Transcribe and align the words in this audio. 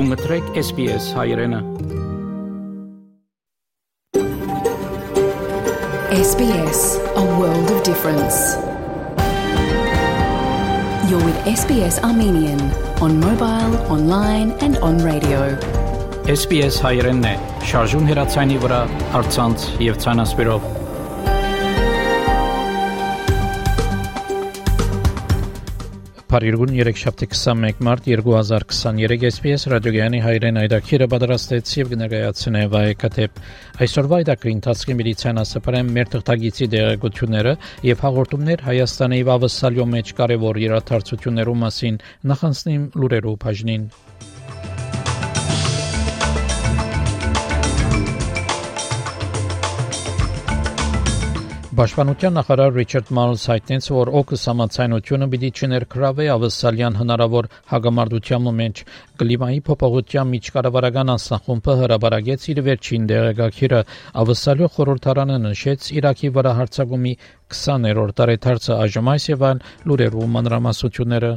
Դու 0.00 0.06
մտրեք 0.08 0.46
SPS 0.56 1.06
հայրենը։ 1.12 1.58
SBS, 6.16 6.80
a 7.20 7.24
world 7.40 7.74
of 7.74 7.82
difference. 7.90 8.38
You're 11.10 11.20
with 11.20 11.36
SBS 11.52 12.00
Armenian 12.00 12.64
on 13.04 13.20
mobile, 13.20 13.76
online 13.92 14.56
and 14.64 14.80
on 14.80 15.04
radio. 15.04 15.44
SPS 16.24 16.80
հայրենն 16.80 17.32
է։ 17.34 17.38
Շարժուն 17.68 18.12
հեռացանի 18.14 18.60
վրա, 18.64 18.84
արցանց 19.20 19.72
եւ 19.84 20.04
ցանասպիրով։ 20.06 20.79
Փարիգուն 26.30 26.70
3721 26.78 27.80
մարտ 27.82 28.04
2023 28.06 29.24
SPS 29.30 29.64
ռադիոգյանի 29.72 30.18
հայրեն 30.22 30.60
այդակիրը 30.60 31.08
պատրաստեց 31.14 31.72
եւ 31.74 31.88
կներկայացնե 31.94 32.60
վայեկաթեփ 32.74 33.40
այսօրվա 33.86 34.20
այդակրի 34.22 34.54
ընթացքի 34.56 34.96
միլիցիան 35.00 35.42
ասապարեն 35.42 35.90
մեր 35.96 36.12
թղթագիտի 36.12 36.68
դերակցությունները 36.76 37.56
եւ 37.88 38.04
հաղորդումներ 38.06 38.62
Հայաստանի 38.68 39.18
եւ 39.24 39.32
Ավսալյո 39.34 39.88
մեջ 39.96 40.14
կարևոր 40.22 40.62
իրադարձություններու 40.68 41.58
մասին 41.66 42.00
նախանցնիմ 42.30 42.86
լուրերով 42.94 43.36
բաժնին 43.46 43.90
Պաշտպանության 51.80 52.34
նախարար 52.36 52.72
Ռիչարդ 52.76 53.10
Մալս 53.16 53.44
հայտնեց, 53.48 53.86
որ 53.96 54.08
օկս 54.18 54.42
համացայնությունը 54.50 55.28
պիտի 55.32 55.50
չներկրավե 55.56 56.26
ավսալյան 56.34 56.98
հնարավոր 57.00 57.48
հագամարտության 57.72 58.50
մեջ 58.58 58.82
կլիմայի 59.22 59.62
փոփոխության 59.70 60.30
միջկառավարական 60.34 61.14
անձնախումբը 61.16 61.78
հրաբարագեց 61.80 62.46
իր 62.52 62.62
վերջին 62.68 63.10
դեղեկագիրը 63.16 63.82
ավսալյո 64.24 64.72
խորհրդարանը 64.76 65.42
նշեց 65.48 65.92
Իրաքի 65.96 66.34
վրա 66.36 66.56
հարձակումի 66.60 67.14
20-րդ 67.56 68.18
տարեթարցը 68.20 68.80
այժմ 68.84 69.14
այս 69.16 69.30
եւ 69.32 69.46
այլ 69.48 69.64
լուրերու 69.88 70.32
մանրամասությունները 70.36 71.32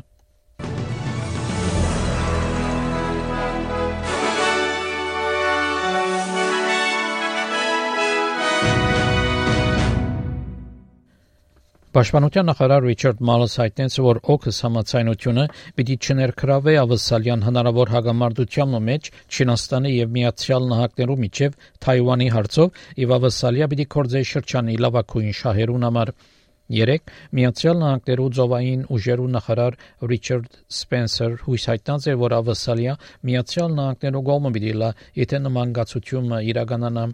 Պաշտպանության 11.93 12.47
նախարար 12.49 12.85
Ռիչարդ 12.89 13.19
Մալս 13.29 13.55
հայտնեց, 13.61 13.95
որ 14.01 14.19
օքս 14.33 14.59
համացայնությունը 14.65 15.43
պիտի 15.77 15.97
չներկրավե 16.01 16.73
ավսալյան 16.83 17.43
հնարավոր 17.45 17.91
հագամարտության 17.93 18.77
մեջ 18.87 19.09
Չինաստանի 19.29 19.91
եւ 19.93 20.15
Միացյալ 20.15 20.65
Նահանգներու 20.71 21.17
միջև 21.23 21.59
Թայվանի 21.85 22.29
հարցով 22.33 22.79
եւ 23.03 23.13
ավսալիա 23.17 23.67
պիտի 23.73 23.85
կորձե 23.93 24.23
շրջանի 24.31 24.77
լավակույն 24.85 25.37
շահերուն 25.37 25.85
համար։ 25.87 26.13
Երեք 26.73 27.13
Միացյալ 27.37 27.77
Նահանգներու 27.83 28.27
ծովային 28.39 28.83
ուժերու 28.97 29.29
նախարար 29.37 29.77
Ռիչարդ 30.13 30.57
Սպենսեր 30.73 31.37
հույս 31.45 31.67
հայտնած 31.73 32.09
է, 32.09 32.17
որ 32.23 32.37
ավսալիա 32.39 32.97
Միացյալ 33.29 33.77
Նահանգներու 33.77 34.25
գոմը 34.33 34.53
պիտի 34.57 34.75
լա, 34.81 34.91
եթե 35.21 35.43
նման 35.45 35.77
գացությունը 35.77 36.41
իրականանա։ 36.53 37.05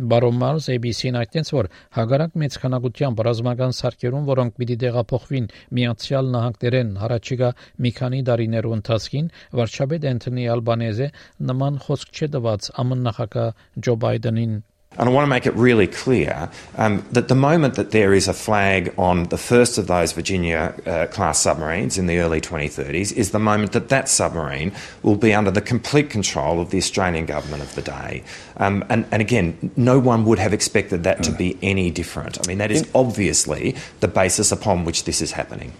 Բարոն 0.00 0.36
Մարս 0.40 0.66
ABC-ին 0.72 1.16
այդտենց 1.20 1.50
որ 1.52 1.66
հագարակ 1.96 2.36
մեծ 2.42 2.54
քանակությամբ 2.62 3.18
ռազմական 3.26 3.74
սարքերուն, 3.78 4.24
որոնք 4.30 4.54
պիտի 4.60 4.76
տեղափոխվին 4.84 5.48
Միացյալ 5.76 6.30
Նահանգներեն 6.36 6.94
հարաճիգա 7.02 7.50
մի 7.84 7.92
քանի 8.00 8.22
տարիներու 8.30 8.74
ընթացքին, 8.78 9.30
վարչապետ 9.60 10.08
Անթոնի 10.14 10.48
Ալբանեզը 10.56 11.10
նման 11.52 11.78
խոսք 11.84 12.16
չդված 12.16 12.72
ԱՄՆ 12.80 13.00
նախագահ 13.04 13.64
Ջո 13.84 13.96
Բայդենին 14.06 14.56
And 14.98 15.08
I 15.08 15.12
want 15.12 15.22
to 15.22 15.28
make 15.30 15.46
it 15.46 15.54
really 15.54 15.86
clear 15.86 16.50
um, 16.76 17.06
that 17.12 17.28
the 17.28 17.34
moment 17.36 17.74
that 17.76 17.92
there 17.92 18.12
is 18.12 18.26
a 18.26 18.34
flag 18.34 18.92
on 18.98 19.24
the 19.24 19.38
first 19.38 19.78
of 19.78 19.86
those 19.86 20.12
Virginia 20.12 20.74
uh, 20.84 21.06
class 21.06 21.38
submarines 21.38 21.96
in 21.96 22.06
the 22.06 22.18
early 22.18 22.40
2030s 22.40 23.12
is 23.12 23.30
the 23.30 23.38
moment 23.38 23.70
that 23.72 23.88
that 23.88 24.08
submarine 24.08 24.72
will 25.04 25.14
be 25.14 25.32
under 25.32 25.52
the 25.52 25.60
complete 25.60 26.10
control 26.10 26.60
of 26.60 26.70
the 26.70 26.78
Australian 26.78 27.24
government 27.24 27.62
of 27.62 27.72
the 27.76 27.82
day. 27.82 28.24
Um, 28.56 28.84
and, 28.90 29.06
and, 29.12 29.22
again, 29.22 29.70
no 29.76 30.00
one 30.00 30.24
would 30.24 30.40
have 30.40 30.52
expected 30.52 31.04
that 31.04 31.22
to 31.22 31.32
be 31.32 31.56
any 31.62 31.92
different. 31.92 32.38
I 32.40 32.48
mean, 32.48 32.58
that 32.58 32.72
is 32.72 32.86
obviously 32.92 33.76
the 34.00 34.08
basis 34.08 34.50
upon 34.50 34.84
which 34.84 35.04
this 35.04 35.22
is 35.22 35.32
happening. 35.32 35.72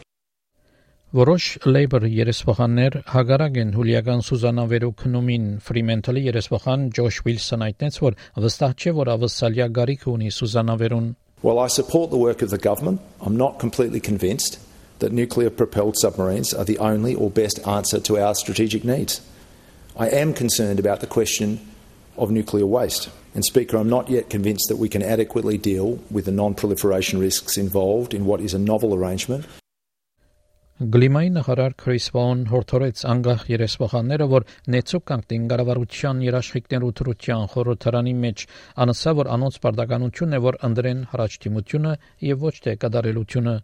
Որոշ 1.16 1.44
Labour 1.64 2.04
երեսփոխաններ 2.12 2.96
հագարակ 3.08 3.58
են 3.62 3.70
հուլիական 3.78 4.24
Սուզանավերու 4.28 4.90
քնումին 5.00 5.46
Fremantle-ի 5.64 6.24
երեսփոխան 6.26 6.84
Ջոշ 6.98 7.20
Ուիլսոն 7.24 7.64
այդտենց 7.68 8.00
որ 8.04 8.18
վստահ 8.46 8.74
չէ 8.76 8.94
որ 8.98 9.12
ավսալիա 9.14 9.68
գարիք 9.78 10.04
ունի 10.12 10.34
Սուզանավերուն 10.36 11.08
Well 11.46 11.64
I 11.64 11.68
support 11.78 12.12
the 12.12 12.20
work 12.20 12.44
of 12.44 12.52
the 12.52 12.60
government 12.60 13.00
I'm 13.24 13.40
not 13.40 13.64
completely 13.64 14.02
convinced 14.02 14.60
that 15.00 15.16
nuclear 15.16 15.50
propelled 15.50 15.96
submarines 15.96 16.54
are 16.54 16.68
the 16.68 16.80
only 16.80 17.16
or 17.16 17.32
best 17.32 17.66
answer 17.66 18.02
to 18.02 18.20
our 18.20 18.36
strategic 18.36 18.84
needs 18.84 19.22
I 19.96 20.10
am 20.10 20.34
concerned 20.34 20.84
about 20.84 21.00
the 21.00 21.14
question 21.18 21.60
of 22.18 22.30
nuclear 22.30 22.68
waste 22.68 23.08
and 23.34 23.46
Speaker, 23.46 23.78
I'm 23.78 23.90
not 23.90 24.10
yet 24.10 24.30
convinced 24.30 24.68
that 24.68 24.84
we 24.84 24.90
can 24.90 25.02
adequately 25.02 25.58
deal 25.58 26.00
with 26.12 26.26
the 26.26 26.36
non 26.36 26.56
proliferation 26.56 27.20
risks 27.20 27.58
involved 27.58 28.14
in 28.14 28.26
what 28.26 28.42
is 28.42 28.54
a 28.54 28.60
novel 28.60 28.94
arrangement 28.94 29.46
Գլիմայի 30.81 31.31
նախարար 31.35 31.75
Քրիս 31.81 32.05
Վոն 32.15 32.43
հորդորեց 32.49 33.01
անգախ 33.13 33.43
երեսփոխանները, 33.53 34.27
որ 34.33 34.47
նեցուկ 34.75 35.03
կանգնին 35.11 35.43
կառավարության 35.51 36.23
երաշխիքներու 36.25 36.93
թրության 37.01 37.43
խորհրդարանի 37.55 38.15
մեջ, 38.23 38.45
անասա 38.85 39.13
որ 39.19 39.31
անոնց 39.35 39.59
բարդականությունն 39.67 40.39
է, 40.39 40.41
որ 40.47 40.59
ընդրեն 40.71 41.03
հարաճտիմությունը 41.13 41.93
եւ 42.31 42.47
ոչ 42.49 42.55
թե 42.65 42.75
կդարելությունը։ 42.87 43.55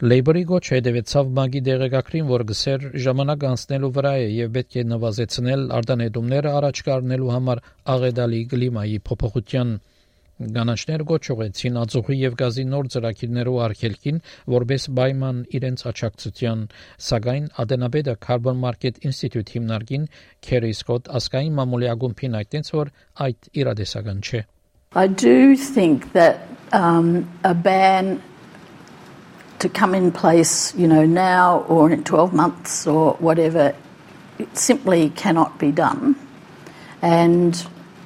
Լեյբորի 0.00 0.44
գոչ 0.48 0.64
հետևեցավ 0.72 1.32
մագի 1.36 1.64
դեղեկակրին, 1.68 2.26
որ 2.32 2.48
գսեր 2.48 2.90
ժամանակ 3.04 3.48
անցնելու 3.52 3.94
վրա 4.00 4.16
է 4.24 4.28
եւ 4.40 4.52
պետք 4.56 4.80
է 4.80 4.88
նվազեցնել 4.96 5.70
արտանետումները 5.84 6.54
առաջ 6.64 6.84
կառնելու 6.88 7.32
համար 7.36 7.64
աղեդալի 8.00 8.44
գլիմայի 8.56 9.00
փոփոխության 9.10 9.80
Գանաչներ 10.40 11.02
գոչողեցին 11.04 11.74
ածուխի 11.76 12.16
եւ 12.16 12.36
գազի 12.40 12.62
նոր 12.70 12.86
ծրագիրներով 12.94 13.56
արգելքին 13.64 14.20
որբես 14.54 14.86
պայման 14.96 15.42
իրենց 15.58 15.84
աճակցության 15.90 16.62
սակայն 17.08 17.50
Ադենաբեդը 17.64 18.14
Carbon 18.24 18.62
Market 18.62 19.02
Institute 19.04 19.52
հիմնարկին 19.56 20.06
Քերի 20.46 20.72
Սկոտ 20.78 21.10
ասկային 21.20 21.58
մամուլի 21.60 21.90
ագումբին 21.92 22.38
այդտենց 22.40 22.72
որ 22.78 22.92
այդ 23.26 23.50
իրադեսական 23.60 24.24
չէ 24.24 24.42
I 24.96 25.06
do 25.06 25.56
think 25.56 26.12
that 26.14 26.40
um, 26.72 27.28
a 27.44 27.54
ban 27.54 28.22
to 29.60 29.68
come 29.68 29.94
in 29.94 30.10
place, 30.10 30.74
you 30.74 30.88
know, 30.88 31.04
now 31.04 31.60
or 31.68 31.90
in 31.90 32.02
12 32.02 32.32
months 32.32 32.86
or 32.86 33.12
whatever, 33.20 33.74
it 34.38 34.56
simply 34.56 35.10
cannot 35.10 35.58
be 35.58 35.70
done. 35.70 36.16
And 37.02 37.54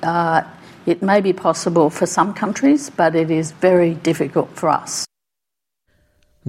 uh, 0.03 0.43
It 0.87 1.01
may 1.03 1.21
be 1.23 1.33
possible 1.33 1.89
for 1.89 2.07
some 2.07 2.35
countries, 2.35 2.91
but 2.91 3.15
it 3.17 3.31
is 3.31 3.53
very 3.53 3.95
difficult 4.09 4.51
for 4.61 4.69
us. 4.69 5.07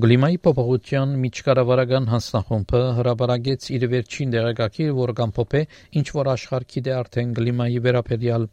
Գլիմայի 0.04 0.38
փոփոխության 0.44 1.12
միջկառավարական 1.22 2.10
հանձնախումբը 2.12 2.82
հրաբարագեց 2.98 3.68
իր 3.78 3.86
վերջին 3.94 4.34
դեղեկագիր, 4.34 4.90
որ 4.98 5.14
կամփոփե 5.20 5.62
ինչ 6.02 6.08
որ 6.18 6.30
աշխարհքի 6.34 6.84
դե 6.88 6.94
արդեն 6.96 7.32
գլիմայի 7.38 7.80
վերաբերյալ 7.86 8.48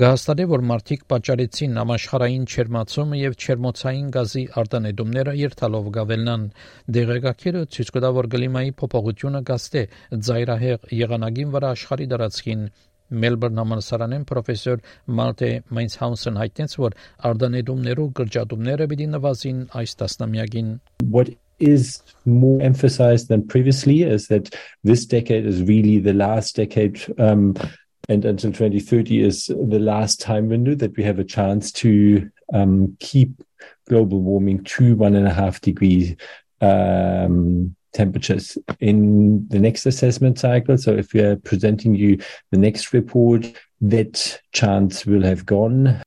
Գահստադե 0.00 0.44
որ 0.52 0.62
մարտիկ 0.70 1.02
պատճառեցին 1.12 1.74
համաշխարային 1.82 2.44
չերմացումը 2.52 3.18
եւ 3.22 3.34
չերմոցային 3.42 4.06
գազի 4.14 4.44
արտանետումները 4.62 5.34
երթալով 5.40 5.90
գավելնան 5.98 6.46
դեղեկակիրը 6.96 7.64
ցույց 7.74 7.92
կտա 7.98 8.12
որ 8.22 8.30
գլիմայի 8.36 8.72
փոփոխությունը 8.78 9.42
գաստե 9.50 9.84
ծայրահեղ 10.30 10.88
եղանակին 11.02 11.52
վրա 11.58 11.74
աշխարհի 11.76 12.08
դարածքին 12.14 12.64
Մելբուրն 13.11 13.59
համալսարանեն 13.61 14.23
պրոֆեսոր 14.27 14.81
Մալտե 15.17 15.51
Մայնսհաուսեն 15.77 16.39
հայտնեց, 16.41 16.73
որ 16.83 16.95
արդանետումներու 17.29 18.07
գրճատումները 18.19 18.87
պիտի 18.91 19.07
նվազին 19.13 19.61
այս 19.81 19.95
տասնամյակին։ 20.01 20.73
What 21.07 21.31
is 21.59 22.01
more 22.25 22.61
emphasized 22.61 23.29
than 23.29 23.47
previously 23.47 24.03
is 24.03 24.27
that 24.27 24.53
this 24.83 25.05
decade 25.05 25.45
is 25.45 25.63
really 25.63 25.97
the 25.99 26.13
last 26.13 26.55
decade 26.55 27.01
um, 27.17 27.55
and 28.09 28.25
until 28.25 28.51
2030 28.51 29.23
is 29.23 29.47
the 29.47 29.79
last 29.79 30.21
time 30.21 30.49
window 30.49 30.75
that 30.75 30.95
we 30.95 31.03
have 31.03 31.19
a 31.19 31.23
chance 31.23 31.71
to 31.71 32.29
um, 32.53 32.95
keep 32.99 33.41
global 33.89 34.21
warming 34.21 34.63
to 34.63 34.95
one 34.95 35.15
and 35.15 35.27
a 35.27 35.33
half 35.33 35.59
degrees 35.61 36.15
um, 36.61 37.75
temperatures 37.92 38.58
in 38.80 39.46
the 39.48 39.58
next 39.58 39.86
assessment 39.86 40.38
cycle. 40.38 40.78
So 40.78 40.94
if 40.94 41.12
we 41.12 41.20
are 41.20 41.36
presenting 41.36 41.94
you 41.94 42.18
the 42.50 42.58
next 42.58 42.92
report, 42.92 43.46
that 43.80 44.40
chance 44.52 45.06
will 45.06 45.22
have 45.22 45.44
gone. 45.46 46.00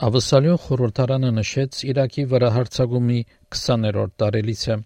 Ավսալյո 0.00 0.54
խորհրդարանը 0.64 1.30
նշեց 1.36 1.78
Իրաքի 1.92 2.22
վրա 2.30 2.48
հարձակումի 2.54 3.18
20-րդ 3.52 4.14
տարելիցը։ 4.22 4.76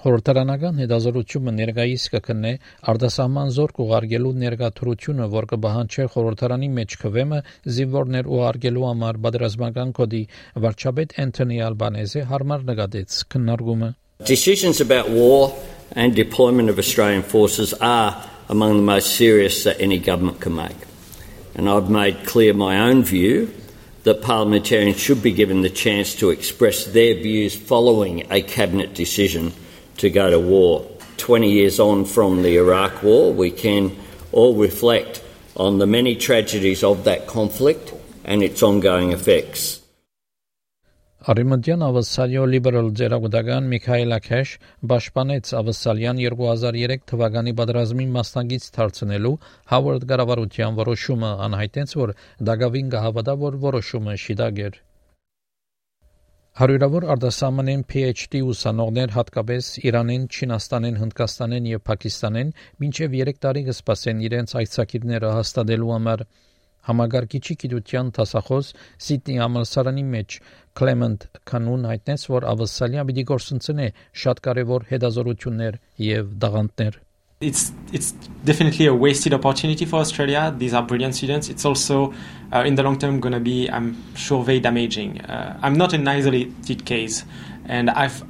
Խորհրդարանական 0.00 0.82
հետազոտությունը 0.82 1.54
ներկայիս 1.60 2.04
կքննե 2.12 2.52
արտասահման 2.92 3.54
զորք 3.56 3.80
ուղարկելու 3.84 4.34
ներկայացությունը, 4.42 5.30
որ 5.36 5.48
կբահանջի 5.54 6.06
խորհրդարանի 6.16 6.70
մեջ 6.76 6.98
քվեմը 7.04 7.40
զինվորներ 7.78 8.30
ուղարկելու 8.36 8.86
համար 8.90 9.22
պատերազմական 9.28 9.96
կոդի 10.00 10.22
վարչապետ 10.66 11.16
Անտոնի 11.24 11.64
Ալբանեզը 11.70 12.28
հարմար 12.34 12.68
նկատեց 12.72 13.18
քննարկումը 13.32 13.90
Decisions 14.24 14.80
about 14.82 15.08
war 15.08 15.58
and 15.92 16.14
deployment 16.14 16.68
of 16.68 16.78
Australian 16.78 17.22
forces 17.22 17.72
are 17.74 18.28
among 18.50 18.76
the 18.76 18.82
most 18.82 19.16
serious 19.16 19.64
that 19.64 19.80
any 19.80 19.98
government 19.98 20.40
can 20.40 20.54
make. 20.54 20.76
And 21.54 21.68
I've 21.68 21.88
made 21.88 22.26
clear 22.26 22.52
my 22.52 22.90
own 22.90 23.02
view 23.02 23.52
that 24.04 24.22
parliamentarians 24.22 24.98
should 24.98 25.22
be 25.22 25.32
given 25.32 25.62
the 25.62 25.70
chance 25.70 26.14
to 26.16 26.30
express 26.30 26.84
their 26.84 27.14
views 27.14 27.56
following 27.56 28.30
a 28.30 28.42
cabinet 28.42 28.94
decision 28.94 29.52
to 29.98 30.10
go 30.10 30.30
to 30.30 30.38
war. 30.38 30.86
20 31.16 31.50
years 31.50 31.80
on 31.80 32.04
from 32.04 32.42
the 32.42 32.56
Iraq 32.56 33.02
War, 33.02 33.32
we 33.32 33.50
can 33.50 33.96
all 34.32 34.54
reflect 34.54 35.22
on 35.56 35.78
the 35.78 35.86
many 35.86 36.14
tragedies 36.14 36.84
of 36.84 37.04
that 37.04 37.26
conflict 37.26 37.92
and 38.24 38.42
its 38.42 38.62
ongoing 38.62 39.12
effects. 39.12 39.79
Արիմնդյան 41.28 41.82
ավասալյո 41.84 42.42
լիբերալ 42.48 42.86
ձերագուտական 42.96 43.66
Միքայել 43.68 44.14
Աքեշ 44.16 44.52
պաշտպանեց 44.92 45.50
ավասալյան 45.58 46.22
2003 46.24 47.02
թվականի 47.10 47.52
պատերազմի 47.58 48.06
մասնակից 48.14 48.68
դարձնելու 48.76 49.34
Հավարդ 49.72 50.06
կառավարության 50.12 50.78
որոշումը 50.80 51.32
անհայտեց, 51.48 51.94
որ 52.00 52.14
Դագավին 52.48 52.88
կհավատա, 52.96 53.36
որ 53.44 53.60
որոշումը 53.68 54.16
շիդագ 54.24 54.64
էր։ 54.70 54.80
Հարյուրավոր 56.60 57.04
արտասահմանեն 57.12 57.82
PhD 57.92 58.40
ուսանողներ 58.52 59.12
հատկապես 59.20 59.72
Իրանին, 59.90 60.24
Չինաստանին, 60.32 61.00
Հնդկաստանին 61.04 61.68
եւ 61.76 61.84
Պակիստանին 61.90 62.54
մինչեւ 62.80 63.20
3 63.20 63.44
տարի 63.44 63.68
կսպասեն 63.68 64.24
իրենց 64.30 64.56
այցակիրները 64.64 65.36
հաստատելու 65.36 65.92
համար 66.00 66.24
Համագարկիչի 66.88 67.58
գիտության 67.64 68.14
դասախոս 68.16 68.72
Սիդնի 69.08 69.36
համալսարանի 69.42 70.06
մեջ 70.16 70.38
Կլեմենտ 70.80 71.28
Կանուն 71.50 71.86
հայտնեց, 71.90 72.26
որ 72.32 72.48
ավսալիա 72.54 73.06
պիտի 73.10 73.28
գործընծնի 73.34 73.92
շատ 74.24 74.42
կարևոր 74.48 74.90
հետազոտություններ 74.94 75.80
եւ 76.08 76.34
դաղանտներ 76.46 77.00
it's 77.40 77.72
it's 77.90 78.12
definitely 78.44 78.84
a 78.84 78.94
wasted 78.94 79.32
opportunity 79.32 79.86
for 79.86 80.00
Australia. 80.00 80.54
These 80.58 80.74
are 80.74 80.82
brilliant 80.82 81.14
students. 81.14 81.48
It's 81.48 81.64
also 81.64 82.12
uh, 82.52 82.64
in 82.66 82.74
the 82.74 82.82
long 82.82 82.98
term 82.98 83.18
going 83.18 83.32
to 83.32 83.40
be, 83.40 83.66
I'm 83.70 83.96
sure, 84.14 84.44
very 84.44 84.60
damaging. 84.60 85.22
Uh, 85.22 85.58
I'm 85.62 85.72
not 85.72 85.94
an 85.94 86.06
isolated 86.06 86.84
case, 86.84 87.24
and 87.64 87.88
I've 87.88 88.22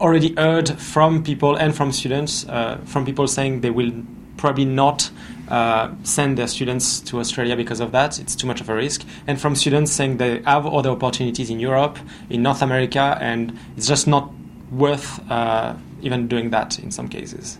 already 0.00 0.32
heard 0.36 0.68
from 0.78 1.24
people 1.24 1.56
and 1.56 1.74
from 1.74 1.90
students, 1.90 2.46
uh, 2.48 2.78
from 2.84 3.04
people 3.04 3.26
saying 3.26 3.62
they 3.62 3.70
will 3.70 3.90
probably 4.36 4.64
not 4.64 5.10
uh, 5.52 5.92
send 6.02 6.38
their 6.38 6.48
students 6.48 7.00
to 7.00 7.20
Australia 7.20 7.54
because 7.56 7.80
of 7.80 7.92
that. 7.92 8.18
It's 8.18 8.34
too 8.34 8.46
much 8.46 8.60
of 8.62 8.68
a 8.70 8.74
risk. 8.74 9.04
And 9.26 9.38
from 9.38 9.54
students 9.54 9.92
saying 9.92 10.16
they 10.16 10.40
have 10.42 10.64
other 10.66 10.90
opportunities 10.90 11.50
in 11.50 11.60
Europe, 11.60 11.98
in 12.30 12.42
North 12.42 12.62
America, 12.62 13.18
and 13.20 13.58
it's 13.76 13.86
just 13.86 14.06
not 14.08 14.32
worth 14.70 15.20
uh, 15.30 15.74
even 16.00 16.26
doing 16.26 16.50
that 16.50 16.78
in 16.78 16.90
some 16.90 17.08
cases. 17.08 17.58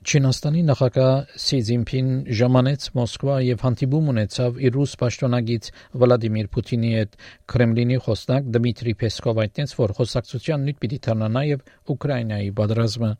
Չինաստանի 0.00 0.62
նախագահ 0.64 1.10
Սի 1.44 1.58
Ցինփին 1.68 2.06
ժամանեց 2.38 2.86
Մոսկվա 2.96 3.34
եւ 3.44 3.64
հանդիպում 3.66 4.06
ունեցավ 4.14 4.60
իր 4.64 4.78
ռուս 4.78 4.94
պաշտոնագից 5.02 5.68
Վլադիմիր 6.02 6.48
Պուտինի 6.56 6.92
հետ 6.96 7.18
Կրեմլինի 7.52 7.98
խոսնակ 8.06 8.48
Դմիտրի 8.56 8.94
Պեսկով 9.02 9.42
այդտենց 9.44 9.74
որ 9.76 9.94
խոսակցության 10.00 10.64
նույն 10.70 10.78
պիտի 10.80 11.00
դառնա 11.04 11.28
նաեւ 11.36 11.66
Ուկրաինայի 11.94 12.54
պատերազմը 12.62 13.12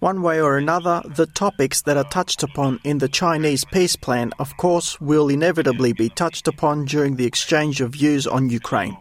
One 0.00 0.22
way 0.22 0.40
or 0.40 0.56
another, 0.56 1.02
the 1.04 1.26
topics 1.26 1.82
that 1.82 1.96
are 1.96 2.04
touched 2.04 2.44
upon 2.44 2.78
in 2.84 2.98
the 2.98 3.08
Chinese 3.08 3.64
peace 3.64 3.96
plan, 3.96 4.32
of 4.38 4.56
course, 4.56 5.00
will 5.00 5.28
inevitably 5.28 5.92
be 5.92 6.08
touched 6.08 6.46
upon 6.46 6.84
during 6.84 7.16
the 7.16 7.24
exchange 7.24 7.80
of 7.80 7.94
views 7.94 8.24
on 8.24 8.48
Ukraine. 8.48 8.96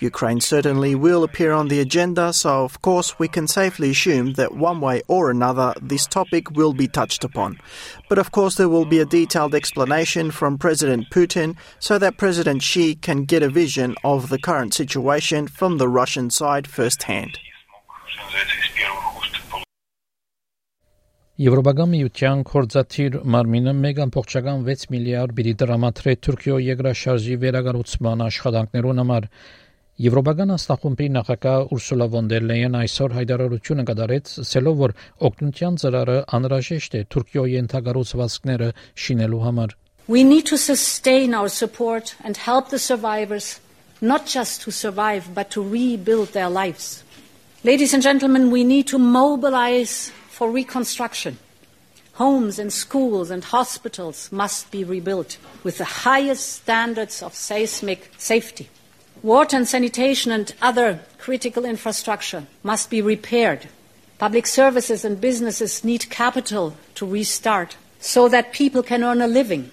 Ukraine 0.00 0.40
certainly 0.40 0.96
will 0.96 1.22
appear 1.22 1.52
on 1.52 1.68
the 1.68 1.78
agenda, 1.78 2.32
so 2.32 2.64
of 2.64 2.82
course 2.82 3.16
we 3.16 3.28
can 3.28 3.46
safely 3.46 3.90
assume 3.90 4.32
that 4.32 4.56
one 4.56 4.80
way 4.80 5.02
or 5.06 5.30
another 5.30 5.72
this 5.80 6.04
topic 6.04 6.50
will 6.50 6.72
be 6.72 6.88
touched 6.88 7.22
upon. 7.22 7.56
But 8.08 8.18
of 8.18 8.32
course 8.32 8.56
there 8.56 8.68
will 8.68 8.86
be 8.86 8.98
a 8.98 9.06
detailed 9.06 9.54
explanation 9.54 10.32
from 10.32 10.58
President 10.58 11.10
Putin 11.10 11.56
so 11.78 11.96
that 11.98 12.16
President 12.16 12.60
Xi 12.60 12.96
can 12.96 13.24
get 13.24 13.44
a 13.44 13.48
vision 13.48 13.94
of 14.02 14.30
the 14.30 14.38
current 14.38 14.74
situation 14.74 15.46
from 15.46 15.78
the 15.78 15.88
Russian 15.88 16.28
side 16.28 16.66
firsthand. 16.66 17.38
Եվրոպական 21.40 21.88
միության 21.88 22.40
կորզաթիր 22.44 23.14
մարմինը 23.32 23.72
1.6 23.72 24.82
միլիարդ 24.92 25.30
բիլի 25.38 25.54
դրամատրե 25.62 26.12
Թուրքիո 26.26 26.58
երկրաշարժի 26.66 27.36
վերագառուցման 27.44 28.24
աշխատանքներուն 28.26 29.00
համար 29.00 29.28
Եվրոպական 30.04 30.52
աստախումբի 30.56 31.08
նախագահ 31.14 31.72
Ուրսուլա 31.76 32.10
վոն 32.12 32.28
դեր 32.34 32.46
Լեյեն 32.50 32.76
այսօր 32.82 33.16
հայտարարությունը 33.16 33.86
կատարեց, 33.88 34.34
ասելով, 34.44 34.76
որ 34.84 34.94
օգնության 35.30 35.80
ծրարը 35.80 36.18
անհրաժեշտ 36.40 36.98
է 37.00 37.02
Թուրքիոյի 37.16 37.56
ենթակառուցվածքները 37.56 38.70
շինելու 39.08 39.42
համար։ 39.48 39.76
We 40.12 40.28
need 40.28 40.44
to 40.52 40.60
sustain 40.60 41.32
our 41.32 41.48
support 41.48 42.16
and 42.20 42.36
help 42.36 42.68
the 42.68 42.82
survivors 42.90 43.60
not 44.04 44.28
just 44.28 44.60
to 44.68 44.70
survive 44.70 45.32
but 45.32 45.48
to 45.56 45.64
rebuild 45.64 46.36
their 46.36 46.52
lives. 46.52 47.02
Ladies 47.64 47.94
and 47.94 48.02
gentlemen, 48.02 48.50
we 48.50 48.64
need 48.64 48.86
to 48.88 48.98
mobilize 48.98 50.12
for 50.40 50.50
reconstruction. 50.50 51.36
Homes 52.14 52.58
and 52.58 52.72
schools 52.72 53.30
and 53.30 53.44
hospitals 53.44 54.32
must 54.32 54.70
be 54.70 54.82
rebuilt 54.82 55.36
with 55.62 55.76
the 55.76 55.84
highest 56.08 56.50
standards 56.50 57.22
of 57.22 57.34
seismic 57.34 58.10
safety. 58.16 58.70
Water 59.22 59.58
and 59.58 59.68
sanitation 59.68 60.32
and 60.32 60.54
other 60.62 61.00
critical 61.18 61.66
infrastructure 61.66 62.46
must 62.62 62.88
be 62.88 63.02
repaired. 63.02 63.68
Public 64.16 64.46
services 64.46 65.04
and 65.04 65.20
businesses 65.20 65.84
need 65.84 66.08
capital 66.08 66.74
to 66.94 67.04
restart 67.04 67.76
so 67.98 68.26
that 68.30 68.54
people 68.54 68.82
can 68.82 69.04
earn 69.04 69.20
a 69.20 69.26
living. 69.26 69.70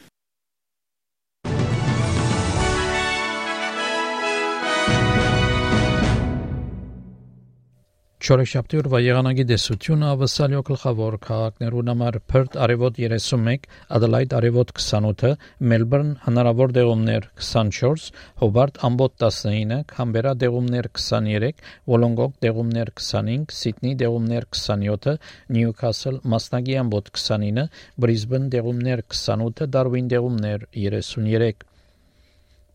Չորեքշաբթի 8.28 8.80
օրվա 8.81 9.00
եղանակի 9.00 9.44
դեսությունը 9.48 10.07
ավսալյո 10.14 10.62
գլխավոր 10.68 11.14
քաղաքներուն 11.26 11.92
համար 11.92 12.16
Perth 12.31 12.57
արևոտ 12.60 12.98
31, 13.00 13.68
Adelaide 13.98 14.36
արևոտ 14.36 14.74
28, 14.76 15.30
Melbourne 15.72 16.18
հնարավոր 16.26 16.74
դեղումներ 16.78 17.30
24, 17.40 18.10
Hobart 18.42 18.81
ամբոտ 18.90 19.16
19, 19.24 19.78
Canberra 19.94 20.34
դեղումներ 20.42 20.92
23, 21.00 21.64
Wollongong 21.94 22.36
դեղումներ 22.44 22.92
25, 23.00 23.56
Sydney 23.62 23.96
դեղումներ 24.04 24.50
27, 24.52 25.16
Newcastle 25.60 26.19
մասնագի 26.36 26.78
ամբոտ 26.84 27.14
29, 27.22 27.69
Brisbane 27.96 28.52
դեղումներ 28.57 29.07
28, 29.07 29.72
Darwin 29.78 30.12
դեղումներ 30.12 30.68
33 30.76 31.64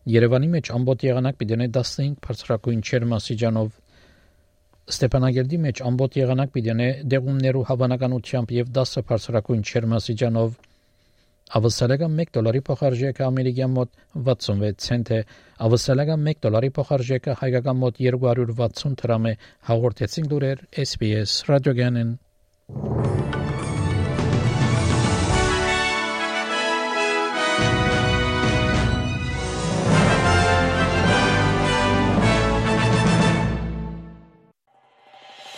Երևանի 0.03 0.49
մեջ 0.51 0.69
ամբոտ 0.75 1.03
եղանակ 1.05 1.37
պիտի 1.39 1.57
15 1.61 2.15
բարձրակույն 2.25 2.81
չերմասիջանով 2.83 3.69
Ստեփանագերդի 4.91 5.57
մեջ 5.63 5.81
ամբողջ 5.87 6.15
եղանակ 6.19 6.49
պիտի 6.53 6.87
դեղումներու 7.13 7.63
հավանականությամբ 7.69 8.49
եւ 8.57 8.71
10 8.77 9.03
բարձրակույն 9.11 9.61
չերմասիջանով 9.63 10.57
ավսալական 11.59 12.17
1 12.23 12.33
դոլարի 12.35 12.61
փոխարժեքը 12.67 13.25
ամերիկյան 13.27 13.73
մոտ 13.77 13.91
66 14.27 14.87
ցենտ 14.87 15.11
է 15.17 15.19
ավսալական 15.67 16.31
1 16.33 16.41
դոլարի 16.47 16.71
փոխարժեքը 16.79 17.37
հայկական 17.43 17.79
մոտ 17.83 18.01
260 18.07 18.97
դրամ 19.03 19.29
է 19.31 19.35
հաղորդեցին 19.69 20.33
դուրեր 20.33 20.65
SPS 20.87 21.37
ռադիոգանեն 21.51 22.17